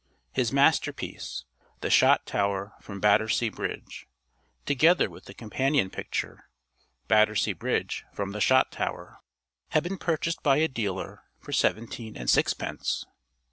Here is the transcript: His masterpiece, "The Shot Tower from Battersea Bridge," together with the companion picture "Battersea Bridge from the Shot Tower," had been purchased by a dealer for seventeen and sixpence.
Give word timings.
His 0.31 0.51
masterpiece, 0.51 1.45
"The 1.81 1.91
Shot 1.91 2.25
Tower 2.25 2.73
from 2.81 2.99
Battersea 2.99 3.49
Bridge," 3.49 4.07
together 4.65 5.11
with 5.11 5.25
the 5.25 5.33
companion 5.35 5.91
picture 5.91 6.49
"Battersea 7.07 7.53
Bridge 7.53 8.03
from 8.11 8.31
the 8.31 8.41
Shot 8.41 8.71
Tower," 8.71 9.19
had 9.69 9.83
been 9.83 9.99
purchased 9.99 10.41
by 10.41 10.57
a 10.57 10.67
dealer 10.67 11.25
for 11.37 11.51
seventeen 11.53 12.17
and 12.17 12.31
sixpence. 12.31 13.05